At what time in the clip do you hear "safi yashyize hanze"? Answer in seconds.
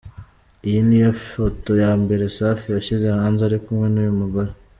2.37-3.41